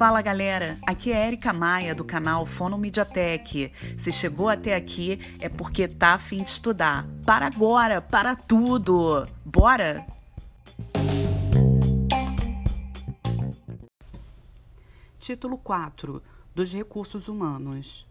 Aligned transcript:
Fala 0.00 0.22
galera, 0.22 0.78
aqui 0.86 1.12
é 1.12 1.26
Erika 1.26 1.52
Maia 1.52 1.94
do 1.94 2.06
canal 2.06 2.46
Fono 2.46 2.78
Mediatek. 2.78 3.70
Se 3.98 4.10
chegou 4.10 4.48
até 4.48 4.74
aqui 4.74 5.20
é 5.38 5.46
porque 5.46 5.86
tá 5.86 6.14
afim 6.14 6.42
de 6.42 6.48
estudar. 6.48 7.06
Para 7.26 7.46
agora, 7.46 8.00
para 8.00 8.34
tudo! 8.34 9.28
Bora! 9.44 10.06
Título 15.18 15.58
4 15.58 16.22
dos 16.54 16.72
Recursos 16.72 17.28
Humanos. 17.28 18.06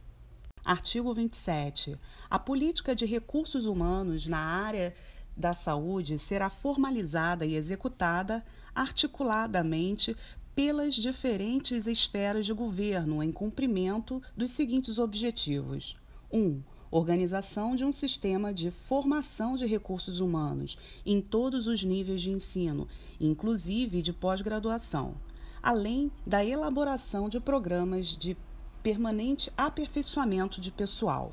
Artigo 0.64 1.11
27. 1.11 1.98
A 2.30 2.38
política 2.38 2.93
de 2.93 3.07
recursos 3.07 3.66
humanos 3.66 4.27
na 4.27 4.38
área 4.38 4.93
da 5.40 5.54
saúde 5.54 6.20
será 6.20 6.50
formalizada 6.50 7.45
e 7.45 7.55
executada 7.55 8.44
articuladamente 8.76 10.16
pelas 10.54 10.94
diferentes 10.94 11.88
esferas 11.88 12.46
de 12.46 12.52
governo 12.52 13.23
em 13.23 13.32
cumprimento 13.32 14.22
dos 14.36 14.52
seguintes 14.52 14.99
objetivos: 14.99 15.96
1. 16.30 16.38
Um, 16.38 16.63
organização 16.91 17.73
de 17.73 17.86
um 17.86 17.91
sistema 17.91 18.54
de 18.54 18.70
formação 18.70 19.55
de 19.55 19.66
recursos 19.66 20.20
humanos 20.20 20.77
em 21.05 21.22
todos 21.22 21.68
os 21.68 21.84
níveis 21.84 22.21
de 22.21 22.32
ensino, 22.32 22.85
inclusive 23.20 24.02
de 24.02 24.12
pós-graduação, 24.12 25.16
além 25.63 26.12
da 26.27 26.44
elaboração 26.44 27.30
de 27.30 27.40
programas 27.40 28.08
de 28.08 28.35
permanente 28.84 29.52
aperfeiçoamento 29.55 30.60
de 30.60 30.71
pessoal. 30.71 31.32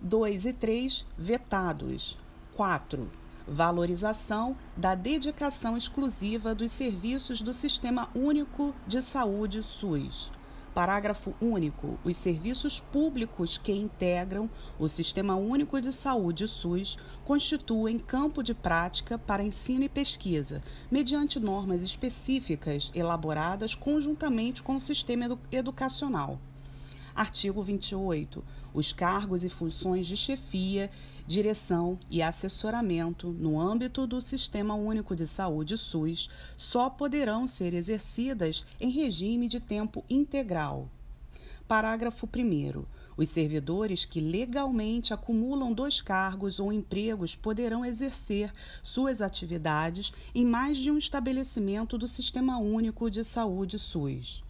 2 0.00 0.46
e 0.46 0.52
3 0.52 1.04
vetados. 1.16 2.18
4 2.58 3.08
valorização 3.46 4.56
da 4.76 4.96
dedicação 4.96 5.76
exclusiva 5.76 6.56
dos 6.56 6.72
serviços 6.72 7.40
do 7.40 7.52
Sistema 7.52 8.10
Único 8.12 8.74
de 8.84 9.00
Saúde 9.00 9.62
SUS. 9.62 10.32
Parágrafo 10.74 11.32
único. 11.40 11.98
Os 12.04 12.16
serviços 12.16 12.80
públicos 12.80 13.56
que 13.56 13.72
integram 13.72 14.50
o 14.76 14.88
Sistema 14.88 15.36
Único 15.36 15.80
de 15.80 15.92
Saúde 15.92 16.48
SUS 16.48 16.98
constituem 17.24 17.96
campo 17.96 18.42
de 18.42 18.54
prática 18.54 19.16
para 19.16 19.42
ensino 19.42 19.84
e 19.84 19.88
pesquisa, 19.88 20.60
mediante 20.90 21.38
normas 21.38 21.80
específicas 21.80 22.90
elaboradas 22.92 23.72
conjuntamente 23.72 24.64
com 24.64 24.74
o 24.74 24.80
sistema 24.80 25.26
edu 25.26 25.38
educacional. 25.52 26.40
Artigo 27.18 27.60
28. 27.60 28.44
Os 28.72 28.92
cargos 28.92 29.42
e 29.42 29.48
funções 29.48 30.06
de 30.06 30.16
chefia, 30.16 30.88
direção 31.26 31.98
e 32.08 32.22
assessoramento 32.22 33.32
no 33.32 33.60
âmbito 33.60 34.06
do 34.06 34.20
Sistema 34.20 34.74
Único 34.76 35.16
de 35.16 35.26
Saúde 35.26 35.76
SUS 35.76 36.30
só 36.56 36.88
poderão 36.88 37.44
ser 37.44 37.74
exercidas 37.74 38.64
em 38.80 38.88
regime 38.88 39.48
de 39.48 39.58
tempo 39.58 40.04
integral. 40.08 40.88
Parágrafo 41.66 42.24
1. 42.24 42.84
Os 43.16 43.28
servidores 43.30 44.04
que 44.04 44.20
legalmente 44.20 45.12
acumulam 45.12 45.72
dois 45.72 46.00
cargos 46.00 46.60
ou 46.60 46.72
empregos 46.72 47.34
poderão 47.34 47.84
exercer 47.84 48.52
suas 48.80 49.20
atividades 49.20 50.12
em 50.32 50.44
mais 50.44 50.78
de 50.78 50.88
um 50.88 50.96
estabelecimento 50.96 51.98
do 51.98 52.06
Sistema 52.06 52.58
Único 52.58 53.10
de 53.10 53.24
Saúde 53.24 53.76
SUS. 53.76 54.46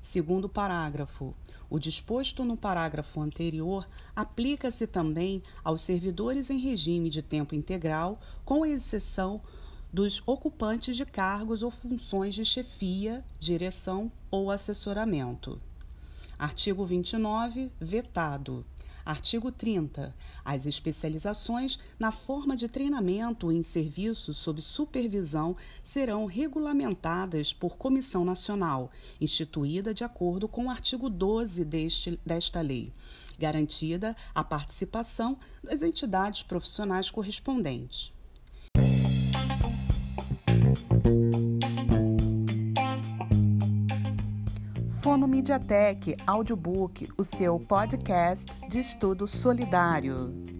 Segundo 0.00 0.48
parágrafo, 0.48 1.34
o 1.68 1.78
disposto 1.78 2.44
no 2.44 2.56
parágrafo 2.56 3.20
anterior 3.20 3.86
aplica-se 4.14 4.86
também 4.86 5.42
aos 5.62 5.82
servidores 5.82 6.50
em 6.50 6.58
regime 6.58 7.10
de 7.10 7.20
tempo 7.20 7.54
integral, 7.54 8.20
com 8.44 8.64
exceção 8.64 9.40
dos 9.92 10.22
ocupantes 10.26 10.96
de 10.96 11.04
cargos 11.04 11.62
ou 11.62 11.70
funções 11.70 12.34
de 12.34 12.44
chefia, 12.44 13.24
direção 13.40 14.10
ou 14.30 14.50
assessoramento. 14.50 15.60
Artigo 16.38 16.84
29, 16.84 17.70
vetado. 17.80 18.64
Artigo 19.08 19.50
30. 19.50 20.14
As 20.44 20.66
especializações 20.66 21.78
na 21.98 22.12
forma 22.12 22.54
de 22.54 22.68
treinamento 22.68 23.50
em 23.50 23.62
serviço 23.62 24.34
sob 24.34 24.60
supervisão 24.60 25.56
serão 25.82 26.26
regulamentadas 26.26 27.50
por 27.50 27.78
comissão 27.78 28.22
nacional, 28.22 28.92
instituída 29.18 29.94
de 29.94 30.04
acordo 30.04 30.46
com 30.46 30.66
o 30.66 30.70
artigo 30.70 31.08
12 31.08 31.64
deste, 31.64 32.20
desta 32.22 32.60
lei, 32.60 32.92
garantida 33.38 34.14
a 34.34 34.44
participação 34.44 35.38
das 35.64 35.80
entidades 35.80 36.42
profissionais 36.42 37.10
correspondentes. 37.10 38.12
Fono 45.08 45.26
Mediatek 45.26 46.16
Audiobook, 46.26 47.08
o 47.16 47.24
seu 47.24 47.58
podcast 47.58 48.44
de 48.68 48.80
estudo 48.80 49.26
solidário. 49.26 50.57